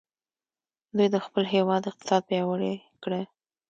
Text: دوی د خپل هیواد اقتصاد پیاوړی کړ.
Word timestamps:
دوی 0.95 1.07
د 1.11 1.17
خپل 1.25 1.43
هیواد 1.53 1.81
اقتصاد 1.89 2.21
پیاوړی 2.29 2.73
کړ. 3.03 3.11